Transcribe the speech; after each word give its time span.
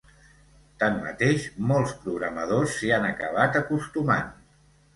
Tanmateix, 0.83 1.45
molts 1.73 1.93
programadors 2.07 2.73
s'hi 2.79 2.93
han 2.97 3.07
acabat 3.13 3.61
acostumant. 3.65 4.37